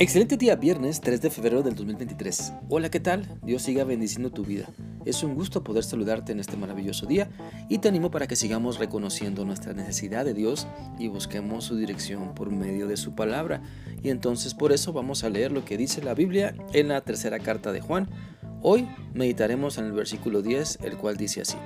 Excelente 0.00 0.38
día, 0.38 0.56
viernes 0.56 1.02
3 1.02 1.20
de 1.20 1.28
febrero 1.28 1.62
del 1.62 1.74
2023. 1.74 2.54
Hola, 2.70 2.90
¿qué 2.90 3.00
tal? 3.00 3.38
Dios 3.42 3.60
siga 3.60 3.84
bendiciendo 3.84 4.30
tu 4.30 4.46
vida. 4.46 4.66
Es 5.04 5.22
un 5.22 5.34
gusto 5.34 5.62
poder 5.62 5.84
saludarte 5.84 6.32
en 6.32 6.40
este 6.40 6.56
maravilloso 6.56 7.04
día 7.04 7.28
y 7.68 7.76
te 7.76 7.88
animo 7.88 8.10
para 8.10 8.26
que 8.26 8.34
sigamos 8.34 8.78
reconociendo 8.78 9.44
nuestra 9.44 9.74
necesidad 9.74 10.24
de 10.24 10.32
Dios 10.32 10.66
y 10.98 11.08
busquemos 11.08 11.64
su 11.64 11.76
dirección 11.76 12.32
por 12.34 12.50
medio 12.50 12.86
de 12.86 12.96
su 12.96 13.14
palabra. 13.14 13.60
Y 14.02 14.08
entonces 14.08 14.54
por 14.54 14.72
eso 14.72 14.94
vamos 14.94 15.22
a 15.22 15.28
leer 15.28 15.52
lo 15.52 15.66
que 15.66 15.76
dice 15.76 16.00
la 16.00 16.14
Biblia 16.14 16.54
en 16.72 16.88
la 16.88 17.02
tercera 17.02 17.38
carta 17.38 17.70
de 17.70 17.82
Juan. 17.82 18.08
Hoy 18.62 18.88
meditaremos 19.12 19.76
en 19.76 19.84
el 19.84 19.92
versículo 19.92 20.40
10, 20.40 20.78
el 20.82 20.96
cual 20.96 21.18
dice 21.18 21.42
así. 21.42 21.58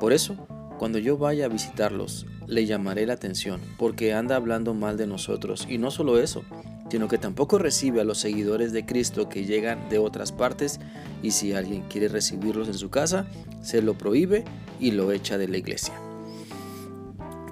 Por 0.00 0.12
eso, 0.12 0.34
cuando 0.80 0.98
yo 0.98 1.16
vaya 1.16 1.44
a 1.44 1.48
visitarlos, 1.48 2.26
le 2.48 2.66
llamaré 2.66 3.06
la 3.06 3.12
atención, 3.12 3.60
porque 3.78 4.14
anda 4.14 4.34
hablando 4.34 4.74
mal 4.74 4.96
de 4.96 5.06
nosotros. 5.06 5.68
Y 5.70 5.78
no 5.78 5.92
solo 5.92 6.18
eso, 6.18 6.42
sino 6.90 7.08
que 7.08 7.18
tampoco 7.18 7.58
recibe 7.58 8.00
a 8.00 8.04
los 8.04 8.18
seguidores 8.18 8.72
de 8.72 8.84
Cristo 8.84 9.28
que 9.28 9.44
llegan 9.44 9.88
de 9.88 9.98
otras 9.98 10.32
partes 10.32 10.80
y 11.22 11.30
si 11.30 11.52
alguien 11.52 11.82
quiere 11.88 12.08
recibirlos 12.08 12.68
en 12.68 12.74
su 12.74 12.90
casa, 12.90 13.26
se 13.62 13.80
lo 13.80 13.96
prohíbe 13.96 14.44
y 14.80 14.90
lo 14.90 15.12
echa 15.12 15.38
de 15.38 15.48
la 15.48 15.56
iglesia. 15.56 15.94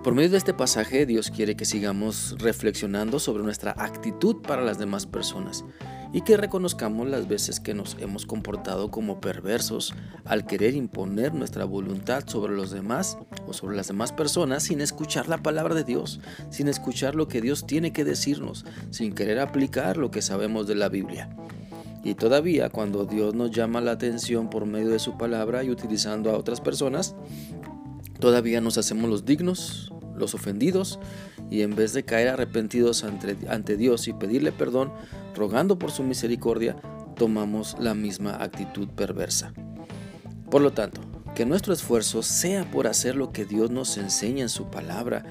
Por 0.02 0.14
medio 0.14 0.30
de 0.30 0.38
este 0.38 0.55
pasaje, 0.55 1.06
Dios 1.06 1.30
quiere 1.30 1.56
que 1.56 1.64
sigamos 1.64 2.37
reflexionando 2.38 3.19
sobre 3.19 3.42
nuestra 3.42 3.74
actitud 3.77 4.37
para 4.42 4.62
las 4.62 4.78
demás 4.78 5.06
personas 5.06 5.64
y 6.12 6.22
que 6.22 6.36
reconozcamos 6.36 7.08
las 7.08 7.28
veces 7.28 7.60
que 7.60 7.74
nos 7.74 7.96
hemos 8.00 8.24
comportado 8.24 8.90
como 8.90 9.20
perversos 9.20 9.94
al 10.24 10.46
querer 10.46 10.74
imponer 10.74 11.34
nuestra 11.34 11.64
voluntad 11.64 12.24
sobre 12.26 12.54
los 12.54 12.70
demás 12.70 13.18
o 13.46 13.52
sobre 13.52 13.76
las 13.76 13.88
demás 13.88 14.12
personas 14.12 14.62
sin 14.62 14.80
escuchar 14.80 15.28
la 15.28 15.42
palabra 15.42 15.74
de 15.74 15.84
Dios, 15.84 16.20
sin 16.50 16.68
escuchar 16.68 17.14
lo 17.14 17.28
que 17.28 17.40
Dios 17.40 17.66
tiene 17.66 17.92
que 17.92 18.04
decirnos, 18.04 18.64
sin 18.91 19.14
querer 19.14 19.38
aplicar 19.38 19.96
lo 19.96 20.10
que 20.10 20.22
sabemos 20.22 20.66
de 20.66 20.74
la 20.74 20.88
Biblia. 20.88 21.28
Y 22.05 22.14
todavía 22.14 22.70
cuando 22.70 23.05
Dios 23.05 23.34
nos 23.34 23.50
llama 23.50 23.80
la 23.80 23.92
atención 23.92 24.48
por 24.48 24.66
medio 24.66 24.88
de 24.88 24.98
su 24.98 25.18
palabra 25.18 25.64
y 25.64 25.70
utilizando 25.70 26.30
a 26.30 26.38
otras 26.38 26.61
personas, 26.61 27.14
todavía 28.18 28.61
nos 28.61 28.78
hacemos 28.78 29.11
los 29.11 29.24
dignos, 29.24 29.92
los 30.19 30.34
ofendidos, 30.34 30.98
y 31.50 31.62
en 31.62 31.74
vez 31.74 31.92
de 31.92 32.05
caer 32.05 32.28
arrepentidos 32.28 33.05
ante, 33.05 33.36
ante 33.48 33.77
Dios 33.77 34.08
y 34.08 34.12
pedirle 34.12 34.52
perdón, 34.52 34.92
rogando 35.34 35.78
por 35.78 35.91
su 35.91 36.02
misericordia, 36.02 36.77
tomamos 37.16 37.77
la 37.78 37.94
misma 37.94 38.42
actitud 38.42 38.89
perversa. 38.89 39.52
Por 40.50 40.62
lo 40.62 40.72
tanto, 40.72 41.00
que 41.34 41.44
nuestro 41.46 41.72
esfuerzo 41.72 42.22
sea 42.22 42.69
por 42.70 42.86
hacer 42.86 43.14
lo 43.14 43.33
que 43.33 43.44
Dios 43.44 43.70
nos 43.70 43.96
enseña 43.98 44.42
en 44.42 44.48
su 44.48 44.70
palabra, 44.70 45.24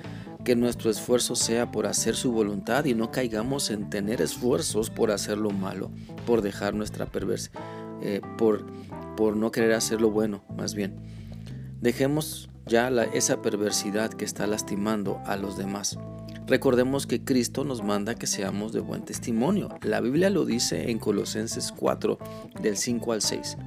que 0.45 0.55
nuestro 0.55 0.89
esfuerzo 0.89 1.35
sea 1.35 1.71
por 1.71 1.87
hacer 1.87 2.15
su 2.15 2.31
voluntad 2.31 2.85
y 2.85 2.93
no 2.93 3.11
caigamos 3.11 3.69
en 3.69 3.89
tener 3.89 4.21
esfuerzos 4.21 4.89
por 4.89 5.11
hacer 5.11 5.37
lo 5.37 5.49
malo, 5.49 5.91
por 6.25 6.41
dejar 6.41 6.73
nuestra 6.73 7.07
perversa, 7.07 7.51
eh, 8.01 8.21
por, 8.37 8.65
por 9.17 9.35
no 9.35 9.51
querer 9.51 9.73
hacer 9.73 9.99
lo 9.99 10.09
bueno, 10.09 10.45
más 10.55 10.73
bien. 10.73 10.95
Dejemos 11.81 12.49
ya 12.67 12.89
esa 13.13 13.41
perversidad 13.41 14.11
que 14.13 14.25
está 14.25 14.47
lastimando 14.47 15.19
a 15.25 15.35
los 15.35 15.57
demás. 15.57 15.97
Recordemos 16.47 17.07
que 17.07 17.23
Cristo 17.23 17.63
nos 17.63 17.83
manda 17.83 18.15
que 18.15 18.27
seamos 18.27 18.71
de 18.71 18.79
buen 18.79 19.03
testimonio. 19.03 19.69
La 19.81 19.99
Biblia 19.99 20.29
lo 20.29 20.45
dice 20.45 20.89
en 20.89 20.99
Colosenses 20.99 21.73
4, 21.73 22.17
del 22.61 22.77
5 22.77 23.11
al 23.11 23.21
6. 23.21 23.57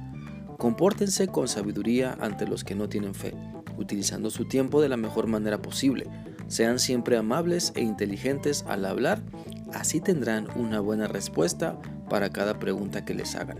Compórtense 0.57 1.27
con 1.27 1.47
sabiduría 1.47 2.17
ante 2.19 2.47
los 2.47 2.63
que 2.63 2.75
no 2.75 2.89
tienen 2.89 3.13
fe, 3.13 3.33
utilizando 3.77 4.29
su 4.29 4.45
tiempo 4.45 4.81
de 4.81 4.89
la 4.89 4.97
mejor 4.97 5.27
manera 5.27 5.61
posible. 5.61 6.07
Sean 6.47 6.79
siempre 6.79 7.17
amables 7.17 7.71
e 7.75 7.81
inteligentes 7.81 8.65
al 8.67 8.85
hablar, 8.85 9.21
así 9.73 10.01
tendrán 10.01 10.47
una 10.55 10.79
buena 10.79 11.07
respuesta 11.07 11.79
para 12.09 12.29
cada 12.31 12.59
pregunta 12.59 13.05
que 13.05 13.13
les 13.13 13.35
hagan. 13.35 13.59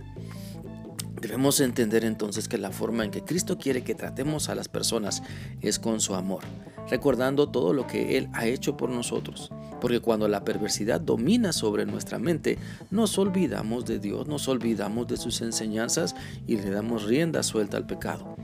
Debemos 1.22 1.60
entender 1.60 2.04
entonces 2.04 2.48
que 2.48 2.58
la 2.58 2.72
forma 2.72 3.04
en 3.04 3.12
que 3.12 3.22
Cristo 3.22 3.56
quiere 3.56 3.84
que 3.84 3.94
tratemos 3.94 4.48
a 4.48 4.56
las 4.56 4.66
personas 4.66 5.22
es 5.60 5.78
con 5.78 6.00
su 6.00 6.16
amor, 6.16 6.42
recordando 6.90 7.48
todo 7.48 7.72
lo 7.72 7.86
que 7.86 8.18
Él 8.18 8.28
ha 8.32 8.46
hecho 8.46 8.76
por 8.76 8.90
nosotros. 8.90 9.52
Porque 9.80 10.00
cuando 10.00 10.26
la 10.26 10.44
perversidad 10.44 11.00
domina 11.00 11.52
sobre 11.52 11.86
nuestra 11.86 12.18
mente, 12.18 12.58
nos 12.90 13.18
olvidamos 13.18 13.86
de 13.86 14.00
Dios, 14.00 14.26
nos 14.26 14.48
olvidamos 14.48 15.06
de 15.06 15.16
sus 15.16 15.42
enseñanzas 15.42 16.16
y 16.48 16.56
le 16.56 16.70
damos 16.70 17.04
rienda 17.04 17.44
suelta 17.44 17.76
al 17.76 17.86
pecado. 17.86 18.34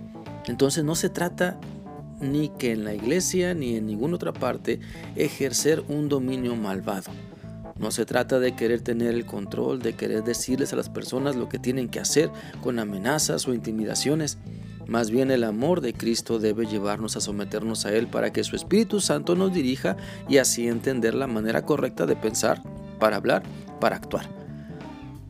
Entonces 0.47 0.85
no 0.85 0.95
se 0.95 1.09
trata 1.09 1.59
ni 2.21 2.49
que 2.49 2.71
en 2.71 2.85
la 2.85 2.95
iglesia 2.95 3.55
ni 3.55 3.75
en 3.75 3.87
ninguna 3.87 4.15
otra 4.15 4.33
parte 4.33 4.79
ejercer 5.17 5.83
un 5.89 6.09
dominio 6.09 6.55
malvado 6.55 7.11
no 7.79 7.91
se 7.91 8.05
trata 8.05 8.41
de 8.41 8.57
querer 8.57 8.81
tener 8.81 9.15
el 9.15 9.25
control, 9.25 9.81
de 9.81 9.95
querer 9.95 10.25
decirles 10.25 10.73
a 10.73 10.77
las 10.77 10.89
personas 10.89 11.37
lo 11.37 11.49
que 11.49 11.59
tienen 11.59 11.89
que 11.89 12.01
hacer 12.01 12.31
con 12.61 12.79
amenazas 12.79 13.47
o 13.47 13.55
intimidaciones. 13.55 14.39
Más 14.87 15.11
bien 15.11 15.31
el 15.31 15.45
amor 15.45 15.81
de 15.81 15.93
Cristo 15.93 16.39
debe 16.39 16.67
llevarnos 16.67 17.17
a 17.17 17.21
someternos 17.21 17.87
a 17.87 17.93
Él 17.93 18.09
para 18.09 18.33
que 18.33 18.43
su 18.43 18.57
Espíritu 18.57 19.01
Santo 19.01 19.37
nos 19.37 19.53
dirija 19.53 19.97
y 20.29 20.39
así 20.39 20.67
entender 20.67 21.15
la 21.15 21.27
manera 21.27 21.65
correcta 21.65 22.07
de 22.07 22.17
pensar, 22.17 22.63
para 22.99 23.17
hablar, 23.17 23.43
para 23.81 23.97
actuar. 23.97 24.39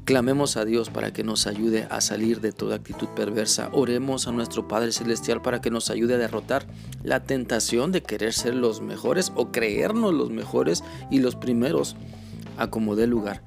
Clamemos 0.09 0.57
a 0.57 0.65
Dios 0.65 0.89
para 0.89 1.13
que 1.13 1.23
nos 1.23 1.47
ayude 1.47 1.87
a 1.91 2.01
salir 2.01 2.41
de 2.41 2.53
toda 2.53 2.77
actitud 2.77 3.09
perversa. 3.09 3.69
Oremos 3.73 4.27
a 4.27 4.33
nuestro 4.33 4.67
Padre 4.67 4.91
Celestial 4.91 5.43
para 5.43 5.61
que 5.61 5.71
nos 5.71 5.91
ayude 5.91 6.15
a 6.15 6.19
derrotar 6.19 6.67
la 7.03 7.25
tentación 7.25 7.93
de 7.93 8.03
querer 8.03 8.33
ser 8.33 8.55
los 8.55 8.81
mejores 8.81 9.33
o 9.35 9.53
creernos 9.53 10.15
los 10.15 10.31
mejores 10.31 10.83
y 11.11 11.19
los 11.19 11.37
primeros 11.37 11.95
acomode 12.59 13.07
lugar. 13.07 13.43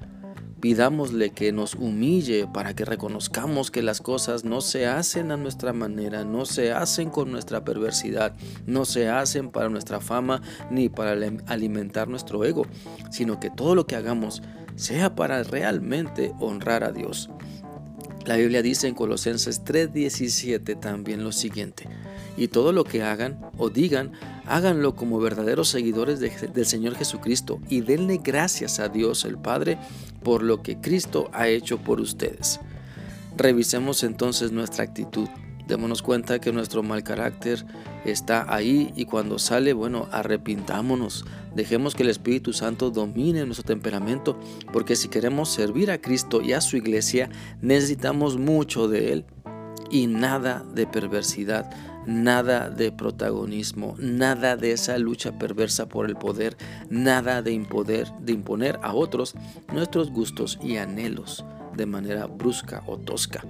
Pidámosle 0.61 1.31
que 1.31 1.51
nos 1.51 1.73
humille 1.73 2.47
para 2.47 2.75
que 2.75 2.85
reconozcamos 2.85 3.71
que 3.71 3.81
las 3.81 3.99
cosas 3.99 4.45
no 4.45 4.61
se 4.61 4.85
hacen 4.85 5.31
a 5.31 5.37
nuestra 5.37 5.73
manera, 5.73 6.23
no 6.23 6.45
se 6.45 6.71
hacen 6.71 7.09
con 7.09 7.31
nuestra 7.31 7.63
perversidad, 7.63 8.35
no 8.67 8.85
se 8.85 9.09
hacen 9.09 9.49
para 9.49 9.69
nuestra 9.69 10.01
fama 10.01 10.43
ni 10.69 10.87
para 10.87 11.13
alimentar 11.47 12.07
nuestro 12.07 12.45
ego, 12.45 12.67
sino 13.09 13.39
que 13.39 13.49
todo 13.49 13.73
lo 13.73 13.87
que 13.87 13.95
hagamos 13.95 14.43
sea 14.75 15.15
para 15.15 15.41
realmente 15.41 16.33
honrar 16.39 16.83
a 16.83 16.91
Dios. 16.91 17.31
La 18.25 18.37
Biblia 18.37 18.61
dice 18.61 18.87
en 18.87 18.93
Colosenses 18.93 19.63
3:17 19.63 20.75
también 20.79 21.23
lo 21.23 21.31
siguiente, 21.31 21.87
y 22.37 22.49
todo 22.49 22.71
lo 22.71 22.83
que 22.83 23.01
hagan 23.01 23.39
o 23.57 23.69
digan, 23.69 24.11
háganlo 24.45 24.95
como 24.95 25.19
verdaderos 25.19 25.69
seguidores 25.69 26.19
del 26.19 26.65
Señor 26.65 26.95
Jesucristo 26.95 27.59
y 27.67 27.81
denle 27.81 28.19
gracias 28.23 28.79
a 28.79 28.89
Dios 28.89 29.25
el 29.25 29.37
Padre 29.37 29.79
por 30.23 30.43
lo 30.43 30.61
que 30.61 30.79
Cristo 30.79 31.29
ha 31.33 31.47
hecho 31.47 31.79
por 31.79 31.99
ustedes. 31.99 32.59
Revisemos 33.37 34.03
entonces 34.03 34.51
nuestra 34.51 34.83
actitud. 34.83 35.27
Démonos 35.71 36.01
cuenta 36.01 36.39
que 36.39 36.51
nuestro 36.51 36.83
mal 36.83 37.01
carácter 37.01 37.65
está 38.03 38.53
ahí 38.53 38.91
y 38.97 39.05
cuando 39.05 39.39
sale, 39.39 39.71
bueno, 39.71 40.09
arrepintámonos. 40.11 41.23
Dejemos 41.55 41.95
que 41.95 42.03
el 42.03 42.09
Espíritu 42.09 42.51
Santo 42.51 42.91
domine 42.91 43.45
nuestro 43.45 43.63
temperamento, 43.63 44.37
porque 44.73 44.97
si 44.97 45.07
queremos 45.07 45.47
servir 45.47 45.89
a 45.89 46.01
Cristo 46.01 46.41
y 46.41 46.51
a 46.51 46.59
su 46.59 46.75
iglesia, 46.75 47.29
necesitamos 47.61 48.37
mucho 48.37 48.89
de 48.89 49.13
Él 49.13 49.25
y 49.89 50.07
nada 50.07 50.65
de 50.75 50.87
perversidad, 50.87 51.71
nada 52.05 52.69
de 52.69 52.91
protagonismo, 52.91 53.95
nada 53.97 54.57
de 54.57 54.73
esa 54.73 54.97
lucha 54.97 55.39
perversa 55.39 55.87
por 55.87 56.05
el 56.05 56.17
poder, 56.17 56.57
nada 56.89 57.41
de, 57.41 57.51
de 58.19 58.31
imponer 58.33 58.77
a 58.83 58.93
otros 58.93 59.35
nuestros 59.71 60.11
gustos 60.11 60.59
y 60.61 60.75
anhelos 60.75 61.45
de 61.77 61.85
manera 61.85 62.25
brusca 62.25 62.83
o 62.87 62.97
tosca. 62.97 63.45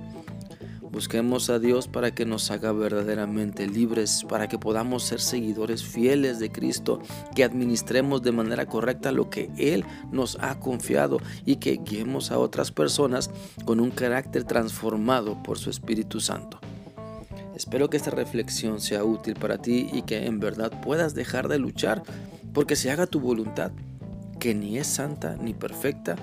Busquemos 0.91 1.49
a 1.49 1.57
Dios 1.57 1.87
para 1.87 2.11
que 2.13 2.25
nos 2.25 2.51
haga 2.51 2.73
verdaderamente 2.73 3.65
libres, 3.65 4.25
para 4.27 4.49
que 4.49 4.59
podamos 4.59 5.03
ser 5.03 5.21
seguidores 5.21 5.83
fieles 5.83 6.37
de 6.39 6.51
Cristo, 6.51 6.99
que 7.33 7.45
administremos 7.45 8.21
de 8.21 8.33
manera 8.33 8.65
correcta 8.65 9.13
lo 9.13 9.29
que 9.29 9.49
Él 9.57 9.85
nos 10.11 10.37
ha 10.41 10.59
confiado 10.59 11.19
y 11.45 11.57
que 11.57 11.77
guiemos 11.77 12.31
a 12.31 12.39
otras 12.39 12.71
personas 12.71 13.29
con 13.63 13.79
un 13.79 13.89
carácter 13.91 14.43
transformado 14.43 15.41
por 15.43 15.57
su 15.57 15.69
Espíritu 15.69 16.19
Santo. 16.19 16.59
Espero 17.55 17.89
que 17.89 17.95
esta 17.95 18.11
reflexión 18.11 18.81
sea 18.81 19.05
útil 19.05 19.35
para 19.35 19.59
ti 19.59 19.89
y 19.93 20.01
que 20.01 20.25
en 20.25 20.41
verdad 20.41 20.81
puedas 20.81 21.15
dejar 21.15 21.47
de 21.47 21.57
luchar 21.57 22.03
porque 22.53 22.75
se 22.75 22.91
haga 22.91 23.07
tu 23.07 23.21
voluntad, 23.21 23.71
que 24.39 24.53
ni 24.53 24.77
es 24.77 24.87
santa 24.87 25.37
ni 25.41 25.53
perfecta 25.53 26.17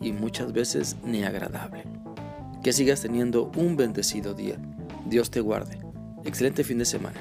y 0.00 0.10
muchas 0.10 0.52
veces 0.52 0.96
ni 1.04 1.22
agradable. 1.22 1.97
Que 2.68 2.74
sigas 2.74 3.00
teniendo 3.00 3.50
un 3.56 3.78
bendecido 3.78 4.34
día. 4.34 4.58
Dios 5.06 5.30
te 5.30 5.40
guarde. 5.40 5.78
Excelente 6.26 6.64
fin 6.64 6.76
de 6.76 6.84
semana. 6.84 7.18